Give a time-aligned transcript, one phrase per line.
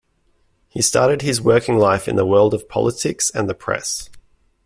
[0.67, 4.09] He started his working life in the world of politics and the press.